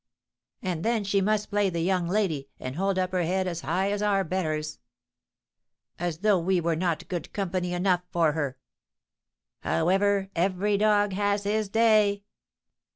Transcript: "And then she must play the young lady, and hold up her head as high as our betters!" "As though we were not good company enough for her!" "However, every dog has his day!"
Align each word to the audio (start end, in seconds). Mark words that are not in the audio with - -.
"And 0.63 0.83
then 0.83 1.03
she 1.03 1.21
must 1.21 1.51
play 1.51 1.69
the 1.69 1.81
young 1.83 2.07
lady, 2.09 2.49
and 2.59 2.75
hold 2.75 2.97
up 2.97 3.11
her 3.11 3.21
head 3.21 3.45
as 3.45 3.61
high 3.61 3.91
as 3.91 4.01
our 4.01 4.23
betters!" 4.23 4.79
"As 5.99 6.21
though 6.21 6.39
we 6.39 6.59
were 6.59 6.75
not 6.75 7.07
good 7.07 7.31
company 7.33 7.71
enough 7.71 8.01
for 8.09 8.31
her!" 8.31 8.57
"However, 9.59 10.31
every 10.35 10.75
dog 10.75 11.13
has 11.13 11.43
his 11.43 11.69
day!" 11.69 12.23